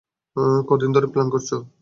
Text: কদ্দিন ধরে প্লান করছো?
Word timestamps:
কদ্দিন 0.69 0.89
ধরে 0.93 1.07
প্লান 1.13 1.27
করছো? 1.33 1.55